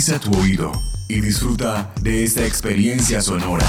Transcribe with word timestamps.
Agudiza 0.00 0.18
tu 0.18 0.34
oído 0.40 0.72
y 1.08 1.20
disfruta 1.20 1.92
de 2.00 2.24
esta 2.24 2.46
experiencia 2.46 3.20
sonora. 3.20 3.66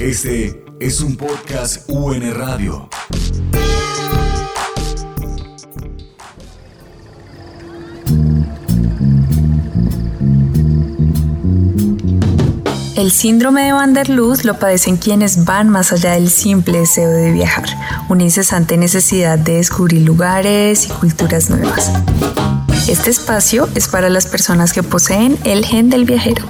Este 0.00 0.64
es 0.80 1.00
un 1.00 1.16
podcast 1.16 1.88
UN 1.88 2.34
Radio. 2.34 2.88
El 12.96 13.12
síndrome 13.12 13.62
de 13.62 13.72
Van 13.72 13.94
der 13.94 14.08
Luz 14.08 14.44
lo 14.44 14.58
padecen 14.58 14.96
quienes 14.96 15.44
van 15.44 15.68
más 15.68 15.92
allá 15.92 16.14
del 16.14 16.30
simple 16.30 16.80
deseo 16.80 17.08
de 17.10 17.30
viajar, 17.30 17.68
una 18.08 18.22
incesante 18.24 18.76
necesidad 18.76 19.38
de 19.38 19.56
descubrir 19.56 20.02
lugares 20.02 20.86
y 20.86 20.88
culturas 20.88 21.50
nuevas. 21.50 21.92
Este 22.88 23.10
espacio 23.10 23.68
es 23.74 23.88
para 23.88 24.08
las 24.08 24.26
personas 24.26 24.72
que 24.72 24.82
poseen 24.82 25.38
el 25.44 25.64
gen 25.64 25.90
del 25.90 26.04
viajero. 26.04 26.44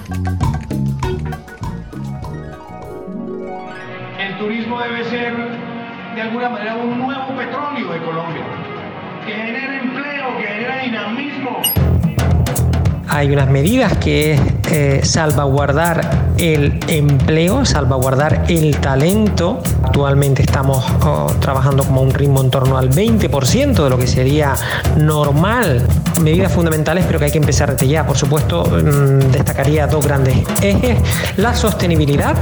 Hay 13.18 13.32
unas 13.32 13.50
medidas 13.50 13.96
que 13.98 14.34
es 14.34 14.40
eh, 14.70 15.00
salvaguardar 15.02 16.32
el 16.38 16.78
empleo, 16.86 17.64
salvaguardar 17.64 18.44
el 18.48 18.76
talento. 18.78 19.60
Actualmente 19.84 20.42
estamos 20.42 20.84
oh, 21.04 21.26
trabajando 21.40 21.82
como 21.82 22.02
un 22.02 22.14
ritmo 22.14 22.40
en 22.40 22.50
torno 22.50 22.78
al 22.78 22.90
20% 22.90 23.82
de 23.82 23.90
lo 23.90 23.98
que 23.98 24.06
sería 24.06 24.54
normal. 24.96 25.82
Medidas 26.22 26.52
fundamentales, 26.52 27.04
pero 27.06 27.18
que 27.18 27.24
hay 27.26 27.30
que 27.32 27.38
empezar 27.38 27.72
desde 27.72 27.88
ya. 27.88 28.06
Por 28.06 28.16
supuesto, 28.16 28.64
mm, 28.64 29.32
destacaría 29.32 29.88
dos 29.88 30.06
grandes 30.06 30.36
ejes, 30.62 30.98
la 31.36 31.54
sostenibilidad 31.54 32.36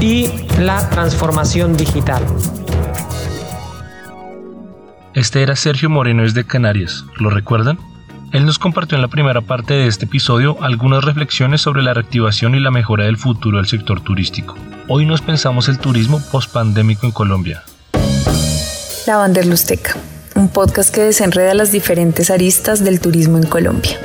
y 0.00 0.28
la 0.58 0.88
transformación 0.90 1.76
digital. 1.76 2.22
Este 5.14 5.42
era 5.42 5.54
Sergio 5.54 5.88
Moreno 5.88 6.24
de 6.28 6.44
Canarias, 6.44 7.04
¿lo 7.18 7.30
recuerdan? 7.30 7.89
Él 8.32 8.46
nos 8.46 8.60
compartió 8.60 8.94
en 8.94 9.02
la 9.02 9.08
primera 9.08 9.40
parte 9.40 9.74
de 9.74 9.88
este 9.88 10.04
episodio 10.04 10.56
algunas 10.62 11.02
reflexiones 11.02 11.62
sobre 11.62 11.82
la 11.82 11.94
reactivación 11.94 12.54
y 12.54 12.60
la 12.60 12.70
mejora 12.70 13.04
del 13.04 13.16
futuro 13.16 13.56
del 13.56 13.66
sector 13.66 14.00
turístico. 14.02 14.54
Hoy 14.86 15.04
nos 15.04 15.20
pensamos 15.20 15.68
el 15.68 15.78
turismo 15.78 16.22
post-pandémico 16.30 17.06
en 17.06 17.12
Colombia. 17.12 17.64
La 19.08 19.16
Vanderlusteca, 19.16 19.96
un 20.36 20.48
podcast 20.48 20.94
que 20.94 21.02
desenreda 21.02 21.54
las 21.54 21.72
diferentes 21.72 22.30
aristas 22.30 22.84
del 22.84 23.00
turismo 23.00 23.36
en 23.36 23.46
Colombia. 23.46 23.98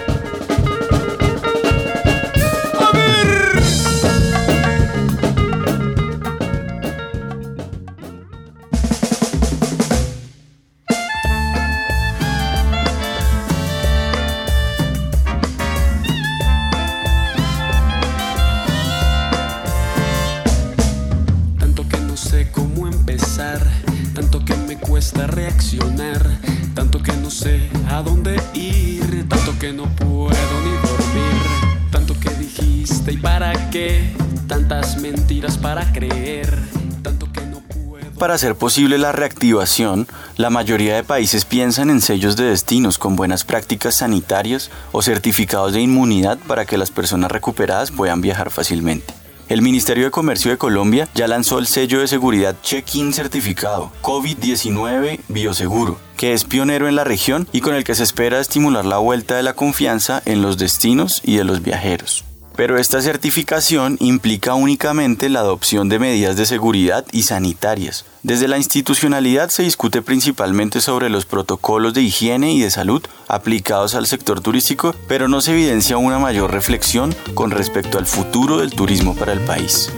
Para 38.19 38.33
hacer 38.33 38.55
posible 38.55 38.97
la 38.97 39.13
reactivación, 39.13 40.07
la 40.35 40.49
mayoría 40.49 40.95
de 40.95 41.03
países 41.05 41.45
piensan 41.45 41.89
en 41.89 42.01
sellos 42.01 42.35
de 42.35 42.43
destinos 42.45 42.97
con 42.97 43.15
buenas 43.15 43.45
prácticas 43.45 43.95
sanitarias 43.95 44.71
o 44.91 45.01
certificados 45.01 45.71
de 45.71 45.81
inmunidad 45.81 46.37
para 46.47 46.65
que 46.65 46.77
las 46.77 46.91
personas 46.91 47.31
recuperadas 47.31 47.91
puedan 47.91 48.19
viajar 48.19 48.51
fácilmente. 48.51 49.13
El 49.47 49.61
Ministerio 49.61 50.05
de 50.05 50.11
Comercio 50.11 50.49
de 50.51 50.57
Colombia 50.57 51.07
ya 51.13 51.27
lanzó 51.27 51.59
el 51.59 51.67
sello 51.67 51.99
de 51.99 52.07
seguridad 52.07 52.55
Check-in 52.63 53.13
certificado 53.13 53.91
COVID-19 54.01 55.19
Bioseguro, 55.27 55.99
que 56.15 56.33
es 56.33 56.43
pionero 56.43 56.87
en 56.87 56.95
la 56.95 57.03
región 57.03 57.47
y 57.51 57.61
con 57.61 57.75
el 57.75 57.83
que 57.83 57.95
se 57.95 58.03
espera 58.03 58.39
estimular 58.39 58.85
la 58.85 58.97
vuelta 58.97 59.35
de 59.35 59.43
la 59.43 59.53
confianza 59.53 60.21
en 60.25 60.41
los 60.41 60.57
destinos 60.57 61.21
y 61.23 61.37
de 61.37 61.43
los 61.43 61.61
viajeros. 61.61 62.25
Pero 62.55 62.77
esta 62.77 63.01
certificación 63.01 63.97
implica 63.99 64.53
únicamente 64.53 65.27
la 65.27 65.41
adopción 65.41 65.89
de 65.89 65.99
medidas 65.99 66.37
de 66.37 66.45
seguridad 66.45 67.05
y 67.11 67.23
sanitarias. 67.23 68.05
Desde 68.23 68.47
la 68.47 68.57
institucionalidad 68.57 69.49
se 69.49 69.63
discute 69.63 70.01
principalmente 70.01 70.79
sobre 70.79 71.09
los 71.09 71.25
protocolos 71.25 71.93
de 71.93 72.01
higiene 72.01 72.53
y 72.53 72.61
de 72.61 72.71
salud 72.71 73.03
aplicados 73.27 73.93
al 73.93 74.07
sector 74.07 74.39
turístico, 74.39 74.95
pero 75.07 75.27
no 75.27 75.41
se 75.41 75.51
evidencia 75.51 75.97
una 75.97 76.17
mayor 76.17 76.51
reflexión 76.51 77.13
con 77.33 77.51
respecto 77.51 77.97
al 77.97 78.05
futuro 78.05 78.59
del 78.59 78.71
turismo 78.71 79.15
para 79.15 79.33
el 79.33 79.41
país. 79.41 79.91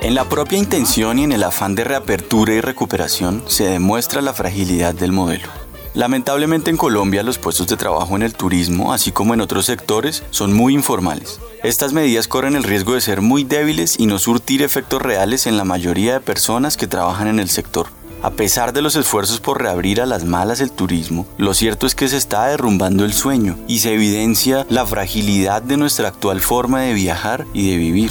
En 0.00 0.14
la 0.14 0.24
propia 0.24 0.58
intención 0.58 1.18
y 1.18 1.24
en 1.24 1.32
el 1.32 1.44
afán 1.44 1.74
de 1.74 1.84
reapertura 1.84 2.54
y 2.54 2.60
recuperación 2.62 3.42
se 3.46 3.64
demuestra 3.64 4.22
la 4.22 4.32
fragilidad 4.32 4.94
del 4.94 5.12
modelo. 5.12 5.48
Lamentablemente 5.92 6.70
en 6.70 6.76
Colombia 6.76 7.22
los 7.22 7.38
puestos 7.38 7.66
de 7.66 7.76
trabajo 7.76 8.16
en 8.16 8.22
el 8.22 8.32
turismo, 8.32 8.92
así 8.92 9.12
como 9.12 9.34
en 9.34 9.40
otros 9.40 9.66
sectores, 9.66 10.22
son 10.30 10.54
muy 10.54 10.72
informales. 10.72 11.40
Estas 11.62 11.92
medidas 11.92 12.28
corren 12.28 12.56
el 12.56 12.62
riesgo 12.62 12.94
de 12.94 13.00
ser 13.00 13.20
muy 13.20 13.44
débiles 13.44 13.98
y 13.98 14.06
no 14.06 14.18
surtir 14.18 14.62
efectos 14.62 15.02
reales 15.02 15.46
en 15.46 15.56
la 15.56 15.64
mayoría 15.64 16.14
de 16.14 16.20
personas 16.20 16.76
que 16.76 16.86
trabajan 16.86 17.28
en 17.28 17.40
el 17.40 17.50
sector. 17.50 17.97
A 18.20 18.30
pesar 18.30 18.72
de 18.72 18.82
los 18.82 18.96
esfuerzos 18.96 19.38
por 19.38 19.62
reabrir 19.62 20.00
a 20.00 20.06
las 20.06 20.24
malas 20.24 20.60
el 20.60 20.72
turismo, 20.72 21.24
lo 21.36 21.54
cierto 21.54 21.86
es 21.86 21.94
que 21.94 22.08
se 22.08 22.16
está 22.16 22.46
derrumbando 22.46 23.04
el 23.04 23.12
sueño 23.12 23.56
y 23.68 23.78
se 23.78 23.94
evidencia 23.94 24.66
la 24.68 24.84
fragilidad 24.84 25.62
de 25.62 25.76
nuestra 25.76 26.08
actual 26.08 26.40
forma 26.40 26.80
de 26.80 26.94
viajar 26.94 27.46
y 27.54 27.70
de 27.70 27.76
vivir. 27.76 28.10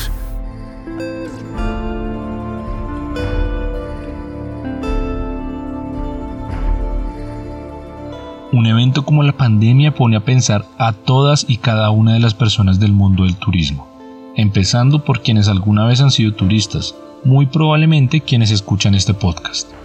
Un 8.53 8.65
evento 8.65 9.03
como 9.03 9.23
la 9.23 9.33
pandemia 9.33 9.93
pone 9.93 10.15
a 10.15 10.23
pensar 10.23 10.63
a 10.77 10.93
todas 10.93 11.43
y 11.49 11.57
cada 11.57 11.89
una 11.89 12.13
de 12.13 12.21
las 12.21 12.33
personas 12.33 12.79
del 12.79 12.93
mundo 12.93 13.25
del 13.25 13.35
turismo, 13.35 13.89
empezando 14.37 15.03
por 15.03 15.21
quienes 15.21 15.49
alguna 15.49 15.85
vez 15.85 15.99
han 15.99 16.11
sido 16.11 16.33
turistas, 16.33 16.95
muy 17.25 17.47
probablemente 17.47 18.21
quienes 18.21 18.51
escuchan 18.51 18.95
este 18.95 19.13
podcast. 19.13 19.76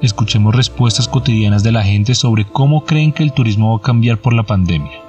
Escuchemos 0.00 0.54
respuestas 0.54 1.08
cotidianas 1.08 1.62
de 1.62 1.72
la 1.72 1.82
gente 1.82 2.14
sobre 2.14 2.44
cómo 2.44 2.84
creen 2.84 3.12
que 3.12 3.24
el 3.24 3.32
turismo 3.32 3.72
va 3.72 3.78
a 3.78 3.82
cambiar 3.82 4.18
por 4.18 4.32
la 4.32 4.44
pandemia. 4.44 5.07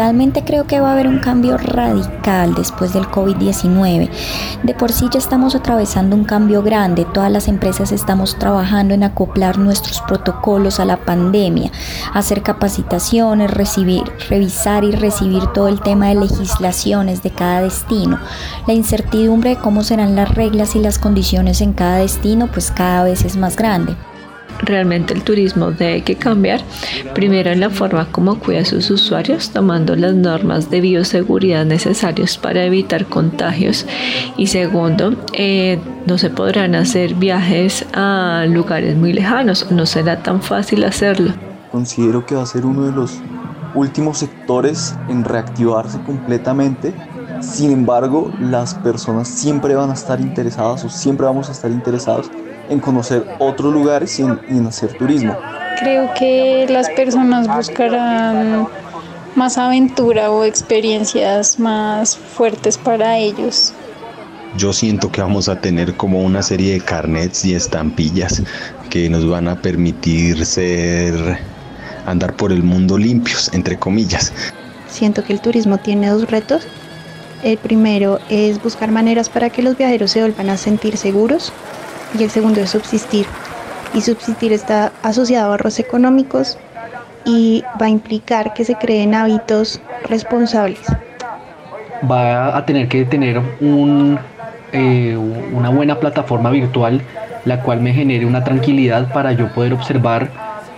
Realmente 0.00 0.44
creo 0.44 0.66
que 0.66 0.80
va 0.80 0.88
a 0.88 0.92
haber 0.92 1.06
un 1.06 1.18
cambio 1.18 1.58
radical 1.58 2.54
después 2.54 2.94
del 2.94 3.04
COVID-19. 3.04 4.08
De 4.62 4.72
por 4.72 4.92
sí 4.92 5.10
ya 5.12 5.18
estamos 5.18 5.54
atravesando 5.54 6.16
un 6.16 6.24
cambio 6.24 6.62
grande. 6.62 7.04
Todas 7.04 7.30
las 7.30 7.48
empresas 7.48 7.92
estamos 7.92 8.38
trabajando 8.38 8.94
en 8.94 9.02
acoplar 9.02 9.58
nuestros 9.58 10.00
protocolos 10.00 10.80
a 10.80 10.86
la 10.86 11.04
pandemia, 11.04 11.70
hacer 12.14 12.42
capacitaciones, 12.42 13.50
recibir, 13.50 14.04
revisar 14.30 14.84
y 14.84 14.92
recibir 14.92 15.46
todo 15.48 15.68
el 15.68 15.82
tema 15.82 16.08
de 16.08 16.14
legislaciones 16.14 17.22
de 17.22 17.32
cada 17.32 17.60
destino. 17.60 18.18
La 18.66 18.72
incertidumbre 18.72 19.50
de 19.50 19.56
cómo 19.56 19.84
serán 19.84 20.16
las 20.16 20.34
reglas 20.34 20.76
y 20.76 20.78
las 20.78 20.98
condiciones 20.98 21.60
en 21.60 21.74
cada 21.74 21.98
destino 21.98 22.46
pues 22.46 22.70
cada 22.70 23.04
vez 23.04 23.26
es 23.26 23.36
más 23.36 23.54
grande 23.54 23.94
realmente 24.62 25.14
el 25.14 25.22
turismo 25.22 25.70
debe 25.70 26.02
que 26.02 26.16
cambiar. 26.16 26.60
Primero 27.14 27.50
en 27.50 27.60
la 27.60 27.70
forma 27.70 28.06
como 28.10 28.38
cuida 28.38 28.60
a 28.60 28.64
sus 28.64 28.90
usuarios, 28.90 29.50
tomando 29.50 29.96
las 29.96 30.14
normas 30.14 30.70
de 30.70 30.80
bioseguridad 30.80 31.64
necesarias 31.64 32.38
para 32.38 32.64
evitar 32.64 33.06
contagios. 33.06 33.86
Y 34.36 34.48
segundo, 34.48 35.14
eh, 35.32 35.78
no 36.06 36.18
se 36.18 36.30
podrán 36.30 36.74
hacer 36.74 37.14
viajes 37.14 37.86
a 37.92 38.46
lugares 38.48 38.96
muy 38.96 39.12
lejanos, 39.12 39.70
no 39.70 39.86
será 39.86 40.22
tan 40.22 40.42
fácil 40.42 40.84
hacerlo. 40.84 41.32
Considero 41.70 42.26
que 42.26 42.34
va 42.34 42.42
a 42.42 42.46
ser 42.46 42.66
uno 42.66 42.86
de 42.86 42.92
los 42.92 43.20
últimos 43.74 44.18
sectores 44.18 44.94
en 45.08 45.24
reactivarse 45.24 46.00
completamente. 46.02 46.92
Sin 47.40 47.70
embargo, 47.70 48.30
las 48.38 48.74
personas 48.74 49.28
siempre 49.28 49.74
van 49.74 49.90
a 49.90 49.94
estar 49.94 50.20
interesadas 50.20 50.84
o 50.84 50.90
siempre 50.90 51.26
vamos 51.26 51.48
a 51.48 51.52
estar 51.52 51.70
interesados 51.70 52.30
en 52.70 52.78
conocer 52.80 53.26
otros 53.38 53.72
lugares 53.72 54.18
y 54.18 54.22
en, 54.22 54.66
hacer 54.66 54.96
turismo. 54.96 55.36
Creo 55.78 56.14
que 56.14 56.66
las 56.68 56.88
personas 56.90 57.48
buscarán 57.54 58.68
más 59.34 59.58
aventura 59.58 60.30
o 60.30 60.44
experiencias 60.44 61.58
más 61.58 62.16
fuertes 62.16 62.78
para 62.78 63.18
ellos. 63.18 63.72
Yo 64.56 64.72
siento 64.72 65.10
que 65.10 65.20
vamos 65.20 65.48
a 65.48 65.60
tener 65.60 65.96
como 65.96 66.22
una 66.22 66.42
serie 66.42 66.74
de 66.74 66.80
carnets 66.80 67.44
y 67.44 67.54
estampillas 67.54 68.42
que 68.88 69.08
nos 69.08 69.28
van 69.28 69.48
a 69.48 69.60
permitir 69.60 70.44
ser 70.44 71.38
andar 72.06 72.34
por 72.34 72.52
el 72.52 72.62
mundo 72.62 72.98
limpios, 72.98 73.50
entre 73.52 73.78
comillas. 73.78 74.32
Siento 74.88 75.22
que 75.22 75.32
el 75.32 75.40
turismo 75.40 75.78
tiene 75.78 76.08
dos 76.08 76.28
retos. 76.30 76.66
El 77.42 77.58
primero 77.58 78.18
es 78.28 78.62
buscar 78.62 78.90
maneras 78.90 79.28
para 79.28 79.50
que 79.50 79.62
los 79.62 79.76
viajeros 79.76 80.10
se 80.10 80.20
vuelvan 80.20 80.50
a 80.50 80.56
sentir 80.56 80.96
seguros 80.96 81.52
y 82.18 82.24
el 82.24 82.30
segundo 82.30 82.60
es 82.60 82.70
subsistir. 82.70 83.26
Y 83.94 84.02
subsistir 84.02 84.52
está 84.52 84.92
asociado 85.02 85.46
a 85.46 85.50
ahorros 85.52 85.78
económicos 85.78 86.58
y 87.24 87.62
va 87.80 87.86
a 87.86 87.88
implicar 87.88 88.54
que 88.54 88.64
se 88.64 88.74
creen 88.76 89.14
hábitos 89.14 89.80
responsables. 90.08 90.80
Va 92.10 92.56
a 92.56 92.64
tener 92.64 92.88
que 92.88 93.04
tener 93.04 93.40
un, 93.60 94.18
eh, 94.72 95.16
una 95.52 95.70
buena 95.70 95.98
plataforma 95.98 96.50
virtual 96.50 97.02
la 97.44 97.62
cual 97.62 97.80
me 97.80 97.92
genere 97.92 98.26
una 98.26 98.44
tranquilidad 98.44 99.12
para 99.12 99.32
yo 99.32 99.48
poder 99.52 99.72
observar 99.72 100.28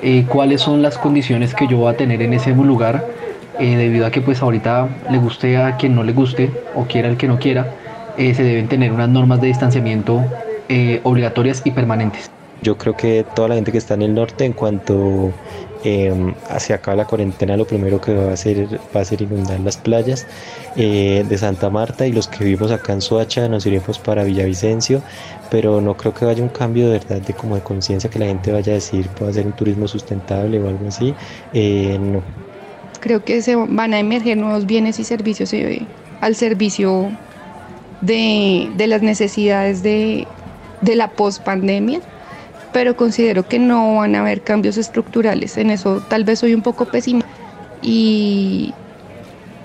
eh, 0.01 0.25
cuáles 0.29 0.61
son 0.61 0.81
las 0.81 0.97
condiciones 0.97 1.55
que 1.55 1.67
yo 1.67 1.79
voy 1.79 1.93
a 1.93 1.97
tener 1.97 2.23
en 2.23 2.35
ese 2.35 2.53
lugar 2.53 3.05
eh, 3.59 3.77
debido 3.77 4.07
a 4.07 4.11
que 4.11 4.21
pues 4.21 4.41
ahorita 4.43 4.89
le 5.11 5.19
guste 5.19 5.57
a 5.57 5.77
quien 5.77 5.95
no 5.95 6.05
le 6.05 6.13
guste 6.13 6.51
o 6.75 6.85
quiera 6.85 7.09
el 7.09 7.17
que 7.17 7.27
no 7.29 7.39
quiera 7.39 7.67
se 8.17 8.43
deben 8.43 8.69
tener 8.69 8.93
unas 8.93 9.09
normas 9.09 9.41
de 9.41 9.47
distanciamiento 9.49 10.23
obligatorias 11.03 11.63
y 11.65 11.71
permanentes. 11.71 12.31
Yo 12.63 12.79
creo 12.79 12.97
que 12.97 13.27
toda 13.35 13.49
la 13.49 13.55
gente 13.57 13.73
que 13.73 13.79
está 13.79 13.95
en 13.95 14.03
el 14.03 14.15
norte, 14.15 14.45
en 14.45 14.53
cuanto 14.53 15.33
eh, 15.83 16.35
se 16.59 16.73
acaba 16.73 16.97
la 16.97 17.05
cuarentena, 17.07 17.57
lo 17.57 17.67
primero 17.67 18.01
que 18.01 18.15
va 18.15 18.31
a 18.31 18.35
hacer 18.35 18.79
va 18.95 19.01
a 19.01 19.05
ser 19.05 19.23
inundar 19.23 19.59
las 19.61 19.77
playas 19.77 20.27
eh, 20.77 21.25
de 21.29 21.39
Santa 21.39 21.71
Marta 21.71 22.07
y 22.07 22.13
los 22.13 22.29
que 22.29 22.45
vivimos 22.45 22.71
acá 22.71 22.93
en 22.93 23.01
Soacha 23.01 23.49
nos 23.49 23.67
iremos 23.67 23.99
para 23.99 24.23
Villavicencio, 24.23 25.03
pero 25.51 25.81
no 25.81 25.97
creo 25.97 26.15
que 26.15 26.25
vaya 26.25 26.41
un 26.41 26.51
cambio 26.51 26.87
de 26.87 26.99
verdad 26.99 27.21
de 27.21 27.35
como 27.35 27.57
de 27.57 27.63
conciencia 27.63 28.09
que 28.09 28.21
la 28.21 28.27
gente 28.27 28.53
vaya 28.53 28.73
a 28.73 28.75
decir 28.77 29.09
puede 29.09 29.33
hacer 29.33 29.47
un 29.47 29.53
turismo 29.53 29.89
sustentable 29.89 30.61
o 30.61 30.69
algo 30.69 30.87
así. 30.87 31.15
Eh, 31.53 31.99
no. 32.01 32.23
Creo 33.01 33.25
que 33.25 33.43
se 33.43 33.57
van 33.57 33.93
a 33.93 33.99
emerger 33.99 34.37
nuevos 34.37 34.67
bienes 34.67 35.01
y 35.01 35.05
servicios 35.05 35.53
eh, 35.53 35.85
al 36.21 36.37
servicio 36.37 37.11
de, 38.03 38.71
de 38.77 38.87
las 38.87 39.03
necesidades 39.03 39.83
de, 39.83 40.29
de 40.83 40.97
la 40.97 41.09
pospandemia 41.09 42.01
pero 42.73 42.97
considero 42.97 43.47
que 43.47 43.59
no 43.59 43.97
van 43.97 44.15
a 44.15 44.21
haber 44.21 44.43
cambios 44.43 44.79
estructurales. 44.79 45.57
En 45.59 45.71
eso 45.71 46.03
tal 46.09 46.25
vez 46.25 46.41
soy 46.41 46.55
un 46.55 46.63
poco 46.63 46.87
pesimista 46.87 47.29
y, 47.83 48.73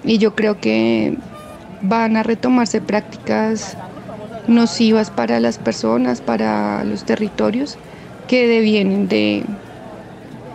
yo 0.03 0.35
creo 0.35 0.59
que 0.59 1.17
van 1.81 2.15
a 2.17 2.23
retomarse 2.23 2.81
prácticas 2.81 3.77
nocivas 4.47 5.11
para 5.11 5.39
las 5.39 5.57
personas, 5.57 6.21
para 6.21 6.83
los 6.85 7.03
territorios 7.03 7.77
que 8.27 8.47
devienen 8.47 9.07
de 9.07 9.43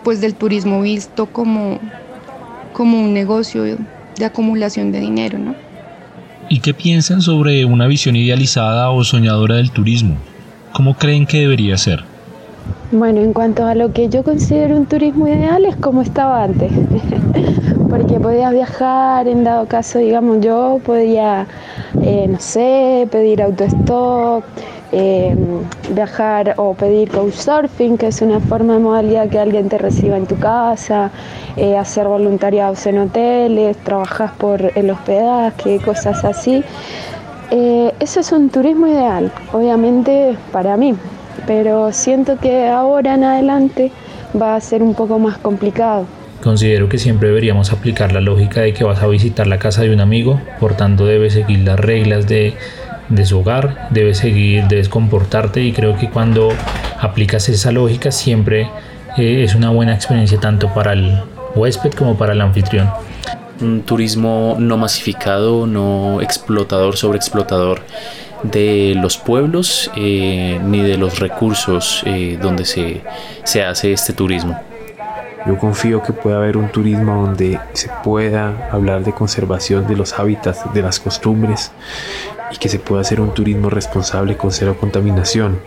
pues 0.03 0.21
del 0.21 0.33
turismo 0.35 0.81
visto 0.81 1.27
como, 1.27 1.79
como 2.73 2.99
un 2.99 3.13
negocio 3.13 3.63
de 3.63 4.25
acumulación 4.25 4.91
de 4.91 4.99
dinero, 4.99 5.39
¿no? 5.39 5.55
¿Y 6.49 6.59
qué 6.59 6.73
piensan 6.73 7.21
sobre 7.21 7.63
una 7.63 7.87
visión 7.87 8.15
idealizada 8.15 8.89
o 8.89 9.03
soñadora 9.03 9.55
del 9.55 9.71
turismo? 9.71 10.17
¿Cómo 10.73 10.95
creen 10.95 11.27
que 11.27 11.41
debería 11.41 11.77
ser? 11.77 12.03
Bueno, 12.91 13.21
en 13.21 13.31
cuanto 13.33 13.65
a 13.65 13.75
lo 13.75 13.91
que 13.91 14.09
yo 14.09 14.23
considero 14.23 14.75
un 14.75 14.87
turismo 14.87 15.27
ideal 15.27 15.65
es 15.65 15.75
como 15.75 16.01
estaba 16.01 16.43
antes, 16.43 16.71
porque 17.89 18.19
podías 18.19 18.51
viajar, 18.53 19.27
en 19.27 19.43
dado 19.43 19.67
caso, 19.67 19.99
digamos, 19.99 20.41
yo 20.41 20.79
podía, 20.83 21.45
eh, 22.01 22.27
no 22.27 22.39
sé, 22.39 23.07
pedir 23.11 23.41
autostop, 23.43 24.43
eh, 24.91 25.35
viajar 25.89 26.53
o 26.57 26.73
pedir 26.75 27.09
couchsurfing, 27.09 27.97
que 27.97 28.07
es 28.07 28.21
una 28.21 28.39
forma 28.39 28.73
de 28.73 28.79
modalidad 28.79 29.27
que 29.29 29.39
alguien 29.39 29.69
te 29.69 29.79
reciba 29.79 30.17
en 30.17 30.27
tu 30.27 30.37
casa, 30.37 31.09
eh, 31.55 31.77
hacer 31.77 32.07
voluntariados 32.07 32.85
en 32.85 32.99
hoteles, 32.99 33.77
trabajas 33.77 34.31
por 34.37 34.71
el 34.75 34.89
hospedaje, 34.91 35.79
cosas 35.79 36.23
así. 36.23 36.63
Eso 37.99 38.19
es 38.19 38.31
un 38.31 38.49
turismo 38.49 38.87
ideal, 38.87 39.31
obviamente 39.51 40.35
para 40.51 40.75
mí, 40.75 40.95
pero 41.45 41.91
siento 41.91 42.37
que 42.37 42.67
ahora 42.67 43.13
en 43.13 43.23
adelante 43.23 43.91
va 44.39 44.55
a 44.55 44.61
ser 44.61 44.81
un 44.81 44.95
poco 44.95 45.19
más 45.19 45.37
complicado. 45.37 46.05
Considero 46.41 46.89
que 46.89 46.97
siempre 46.97 47.29
deberíamos 47.29 47.71
aplicar 47.71 48.11
la 48.11 48.21
lógica 48.21 48.61
de 48.61 48.73
que 48.73 48.83
vas 48.83 49.01
a 49.01 49.07
visitar 49.07 49.47
la 49.47 49.59
casa 49.59 49.83
de 49.83 49.93
un 49.93 50.01
amigo, 50.01 50.41
por 50.59 50.75
tanto 50.75 51.05
debes 51.05 51.33
seguir 51.33 51.59
las 51.59 51.79
reglas 51.79 52.27
de, 52.27 52.55
su 53.23 53.39
hogar, 53.39 53.87
debes 53.91 54.17
seguir, 54.17 54.65
debes 54.67 54.89
comportarte 54.89 55.61
y 55.61 55.71
creo 55.71 55.95
que 55.95 56.09
cuando 56.09 56.49
aplicas 56.99 57.47
esa 57.49 57.71
lógica 57.71 58.11
siempre 58.11 58.69
eh, 59.17 59.43
es 59.43 59.55
una 59.55 59.69
buena 59.69 59.93
experiencia 59.93 60.39
tanto 60.39 60.73
para 60.73 60.93
el 60.93 61.21
huésped 61.55 61.91
como 61.91 62.17
para 62.17 62.33
el 62.33 62.41
anfitrión. 62.41 62.89
Un 63.61 63.83
turismo 63.83 64.55
no 64.59 64.77
masificado, 64.77 65.67
no 65.67 66.21
explotador 66.21 66.97
sobre 66.97 67.17
explotador 67.17 67.81
de 68.43 68.93
los 68.95 69.17
pueblos 69.17 69.89
eh, 69.95 70.59
ni 70.63 70.81
de 70.81 70.97
los 70.97 71.19
recursos 71.19 72.03
eh, 72.05 72.37
donde 72.41 72.65
se, 72.65 73.01
se 73.43 73.63
hace 73.63 73.93
este 73.93 74.13
turismo. 74.13 74.59
Yo 75.45 75.57
confío 75.57 76.01
que 76.01 76.13
pueda 76.13 76.37
haber 76.37 76.55
un 76.55 76.69
turismo 76.69 77.25
donde 77.25 77.59
se 77.73 77.89
pueda 78.03 78.69
hablar 78.71 79.03
de 79.03 79.11
conservación 79.13 79.87
de 79.87 79.97
los 79.97 80.17
hábitats, 80.17 80.73
de 80.73 80.81
las 80.81 80.99
costumbres 80.99 81.71
y 82.51 82.57
que 82.57 82.69
se 82.69 82.79
pueda 82.79 83.01
hacer 83.01 83.19
un 83.19 83.33
turismo 83.33 83.69
responsable 83.69 84.37
con 84.37 84.51
cero 84.51 84.77
contaminación 84.79 85.59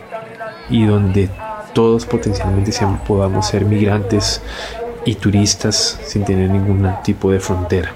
y 0.69 0.85
donde 0.85 1.29
todos 1.73 2.07
potencialmente 2.07 2.71
podamos 3.07 3.47
ser 3.47 3.65
migrantes 3.65 4.41
y 5.07 5.15
turistas 5.15 5.97
sin 6.05 6.23
tener 6.23 6.51
ningún 6.51 6.87
tipo 7.03 7.31
de 7.31 7.39
frontera 7.39 7.91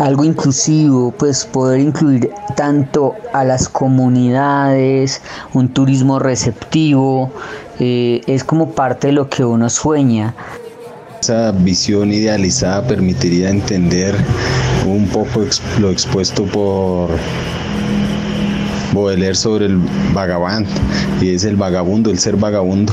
algo 0.00 0.24
inclusivo, 0.24 1.12
pues 1.12 1.44
poder 1.44 1.80
incluir 1.80 2.30
tanto 2.56 3.14
a 3.34 3.44
las 3.44 3.68
comunidades, 3.68 5.20
un 5.52 5.68
turismo 5.68 6.18
receptivo, 6.18 7.30
eh, 7.78 8.22
es 8.26 8.42
como 8.42 8.70
parte 8.70 9.08
de 9.08 9.12
lo 9.12 9.28
que 9.28 9.44
uno 9.44 9.68
sueña. 9.68 10.34
Esa 11.20 11.52
visión 11.52 12.12
idealizada 12.12 12.86
permitiría 12.86 13.50
entender 13.50 14.14
un 14.86 15.06
poco 15.06 15.44
lo 15.78 15.90
expuesto 15.90 16.44
por 16.46 17.10
leer 19.16 19.36
sobre 19.36 19.66
el 19.66 19.78
vagabundo 20.12 20.68
y 21.20 21.30
es 21.30 21.44
el 21.44 21.56
vagabundo, 21.56 22.10
el 22.10 22.18
ser 22.18 22.36
vagabundo. 22.36 22.92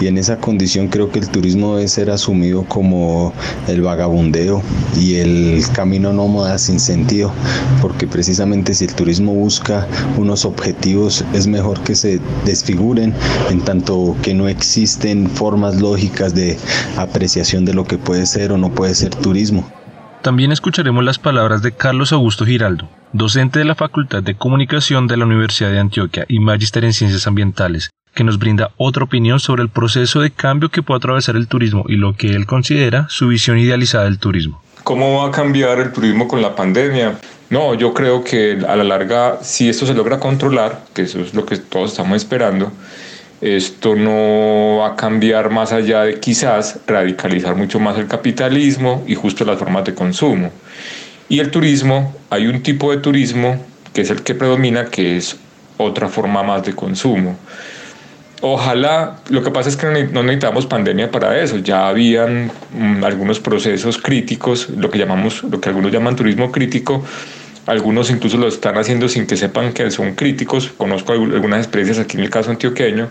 Y 0.00 0.06
en 0.06 0.18
esa 0.18 0.38
condición 0.38 0.88
creo 0.88 1.10
que 1.10 1.18
el 1.18 1.28
turismo 1.28 1.76
debe 1.76 1.88
ser 1.88 2.10
asumido 2.10 2.64
como 2.64 3.32
el 3.68 3.80
vagabundeo 3.82 4.62
y 4.98 5.16
el 5.16 5.62
camino 5.72 6.12
nómada 6.12 6.58
sin 6.58 6.80
sentido, 6.80 7.32
porque 7.80 8.06
precisamente 8.06 8.74
si 8.74 8.84
el 8.84 8.94
turismo 8.94 9.34
busca 9.34 9.86
unos 10.16 10.44
objetivos 10.44 11.24
es 11.32 11.46
mejor 11.46 11.80
que 11.80 11.94
se 11.94 12.20
desfiguren 12.44 13.14
en 13.50 13.60
tanto 13.60 14.16
que 14.22 14.34
no 14.34 14.48
existen 14.48 15.28
formas 15.28 15.80
lógicas 15.80 16.34
de 16.34 16.56
apreciación 16.96 17.64
de 17.64 17.74
lo 17.74 17.84
que 17.84 17.98
puede 17.98 18.26
ser 18.26 18.52
o 18.52 18.58
no 18.58 18.70
puede 18.70 18.94
ser 18.94 19.14
turismo. 19.14 19.68
También 20.22 20.52
escucharemos 20.52 21.04
las 21.04 21.18
palabras 21.18 21.62
de 21.62 21.72
Carlos 21.72 22.12
Augusto 22.12 22.46
Giraldo, 22.46 22.88
docente 23.14 23.60
de 23.60 23.64
la 23.64 23.76
Facultad 23.76 24.24
de 24.24 24.34
Comunicación 24.34 25.06
de 25.06 25.16
la 25.16 25.24
Universidad 25.24 25.70
de 25.70 25.78
Antioquia 25.78 26.24
y 26.26 26.40
magíster 26.40 26.84
en 26.84 26.92
Ciencias 26.92 27.28
Ambientales, 27.28 27.90
que 28.12 28.24
nos 28.24 28.40
brinda 28.40 28.72
otra 28.76 29.04
opinión 29.04 29.38
sobre 29.38 29.62
el 29.62 29.68
proceso 29.68 30.20
de 30.20 30.32
cambio 30.32 30.68
que 30.68 30.82
puede 30.82 30.98
atravesar 30.98 31.36
el 31.36 31.46
turismo 31.46 31.84
y 31.86 31.94
lo 31.94 32.16
que 32.16 32.34
él 32.34 32.44
considera 32.44 33.06
su 33.08 33.28
visión 33.28 33.56
idealizada 33.56 34.06
del 34.06 34.18
turismo. 34.18 34.60
¿Cómo 34.82 35.20
va 35.22 35.28
a 35.28 35.30
cambiar 35.30 35.78
el 35.78 35.92
turismo 35.92 36.26
con 36.26 36.42
la 36.42 36.56
pandemia? 36.56 37.20
No, 37.50 37.74
yo 37.74 37.94
creo 37.94 38.24
que 38.24 38.58
a 38.68 38.74
la 38.74 38.82
larga, 38.82 39.38
si 39.42 39.68
esto 39.68 39.86
se 39.86 39.94
logra 39.94 40.18
controlar, 40.18 40.84
que 40.92 41.02
eso 41.02 41.20
es 41.20 41.34
lo 41.34 41.46
que 41.46 41.56
todos 41.58 41.92
estamos 41.92 42.16
esperando, 42.16 42.72
esto 43.40 43.94
no 43.94 44.78
va 44.78 44.88
a 44.88 44.96
cambiar 44.96 45.50
más 45.50 45.72
allá 45.72 46.02
de 46.02 46.18
quizás 46.18 46.80
radicalizar 46.84 47.54
mucho 47.54 47.78
más 47.78 47.96
el 47.96 48.08
capitalismo 48.08 49.04
y 49.06 49.14
justo 49.14 49.44
las 49.44 49.56
formas 49.56 49.84
de 49.84 49.94
consumo. 49.94 50.50
Y 51.28 51.40
el 51.40 51.50
turismo, 51.50 52.14
hay 52.30 52.46
un 52.46 52.62
tipo 52.62 52.90
de 52.90 52.98
turismo 52.98 53.64
que 53.92 54.02
es 54.02 54.10
el 54.10 54.22
que 54.22 54.34
predomina, 54.34 54.86
que 54.86 55.16
es 55.16 55.36
otra 55.78 56.08
forma 56.08 56.42
más 56.42 56.64
de 56.64 56.74
consumo. 56.74 57.36
Ojalá, 58.40 59.20
lo 59.30 59.42
que 59.42 59.50
pasa 59.50 59.70
es 59.70 59.76
que 59.76 59.86
no 60.12 60.22
necesitamos 60.22 60.66
pandemia 60.66 61.10
para 61.10 61.40
eso, 61.40 61.58
ya 61.58 61.88
habían 61.88 62.50
mm, 62.74 63.02
algunos 63.02 63.40
procesos 63.40 63.96
críticos, 63.96 64.68
lo 64.68 64.90
que 64.90 64.98
llamamos, 64.98 65.42
lo 65.44 65.60
que 65.60 65.70
algunos 65.70 65.90
llaman 65.90 66.14
turismo 66.14 66.52
crítico, 66.52 67.02
algunos 67.66 68.10
incluso 68.10 68.36
lo 68.36 68.48
están 68.48 68.76
haciendo 68.76 69.08
sin 69.08 69.26
que 69.26 69.36
sepan 69.36 69.72
que 69.72 69.90
son 69.90 70.14
críticos. 70.14 70.70
Conozco 70.76 71.12
algunas 71.12 71.60
experiencias 71.60 71.98
aquí 71.98 72.18
en 72.18 72.24
el 72.24 72.30
caso 72.30 72.50
antioqueño 72.50 73.08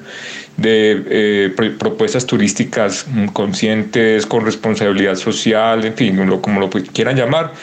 de 0.58 1.04
eh, 1.10 1.76
propuestas 1.80 2.28
turísticas 2.28 3.08
conscientes, 3.34 4.28
con 4.28 4.46
responsabilidad 4.46 5.16
social, 5.16 5.84
en 5.86 5.96
fin, 5.96 6.40
como 6.42 6.60
lo 6.60 6.70
quieran 6.70 7.16
llamar, 7.16 7.54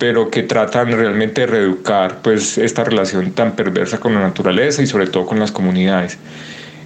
pero 0.00 0.30
que 0.30 0.42
tratan 0.42 0.92
realmente 0.92 1.42
de 1.42 1.46
reeducar 1.46 2.22
pues, 2.22 2.56
esta 2.56 2.82
relación 2.84 3.32
tan 3.32 3.54
perversa 3.54 4.00
con 4.00 4.14
la 4.14 4.20
naturaleza 4.20 4.80
y 4.80 4.86
sobre 4.86 5.06
todo 5.06 5.26
con 5.26 5.38
las 5.38 5.52
comunidades. 5.52 6.16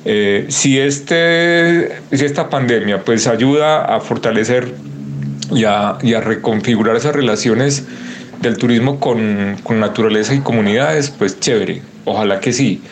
Eh, 0.05 0.47
si, 0.49 0.81
este, 0.81 2.01
si 2.13 2.25
esta 2.25 2.51
pandemia 2.51 3.05
pues, 3.05 3.29
ayuda 3.29 3.85
a 3.85 4.01
fortalecer 4.01 4.75
y 5.53 5.65
a, 5.65 5.97
y 6.03 6.15
a 6.15 6.21
reconfigurar 6.23 6.97
esas 6.97 7.15
relaciones 7.15 7.87
del 8.43 8.59
turismo 8.59 8.99
con, 8.99 9.59
con, 9.63 9.79
naturaleza 9.79 10.35
y 10.35 10.41
comunidades, 10.41 11.11
pues 11.11 11.39
chévere, 11.39 11.83
ojalá 12.05 12.41
que 12.41 12.53
sí. 12.53 12.83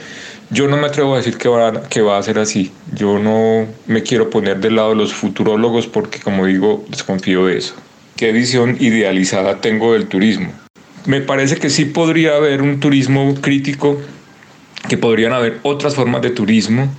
Yo 0.51 0.69
no 0.69 0.77
me 0.77 0.87
atrevo 0.87 1.15
a 1.15 1.17
decir 1.17 1.37
que 1.37 1.49
va, 1.49 1.83
que 1.89 2.01
va 2.01 2.17
a 2.17 2.23
ser 2.23 2.39
así. 2.39 2.71
Yo 2.95 3.19
no 3.19 3.67
me 3.87 4.05
quiero 4.05 4.31
poner 4.31 4.61
del 4.61 4.77
lado 4.77 4.91
de 4.91 4.97
los 4.97 5.13
futurólogos 5.13 5.89
porque, 5.89 6.21
como 6.21 6.47
digo, 6.47 6.85
desconfío 6.89 7.47
de 7.47 7.59
eso. 7.59 7.75
¿Qué 8.17 8.33
visión 8.33 8.77
idealizada 8.81 9.61
tengo 9.61 9.95
del 9.95 10.07
turismo? 10.07 10.53
Me 11.07 11.21
parece 11.21 11.57
que 11.57 11.71
sí 11.71 11.85
podría 11.85 12.37
haber 12.37 12.63
un 12.63 12.79
turismo 12.79 13.35
crítico, 13.41 14.01
que 14.89 14.97
podrían 14.97 15.33
haber 15.33 15.59
otras 15.63 15.95
formas 15.95 16.23
de 16.23 16.31
turismo, 16.31 16.93